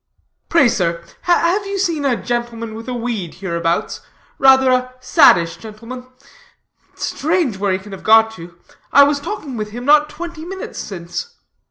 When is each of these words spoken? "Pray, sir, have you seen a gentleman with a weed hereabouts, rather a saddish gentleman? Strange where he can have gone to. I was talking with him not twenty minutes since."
"Pray, 0.49 0.67
sir, 0.67 1.03
have 1.21 1.67
you 1.67 1.77
seen 1.77 2.05
a 2.05 2.15
gentleman 2.19 2.73
with 2.73 2.89
a 2.89 2.93
weed 2.95 3.35
hereabouts, 3.35 4.01
rather 4.39 4.71
a 4.71 4.93
saddish 4.99 5.57
gentleman? 5.57 6.07
Strange 6.95 7.57
where 7.57 7.71
he 7.73 7.77
can 7.77 7.91
have 7.91 8.01
gone 8.03 8.31
to. 8.31 8.57
I 8.91 9.03
was 9.03 9.19
talking 9.19 9.57
with 9.57 9.69
him 9.69 9.85
not 9.85 10.09
twenty 10.09 10.43
minutes 10.43 10.79
since." 10.79 11.35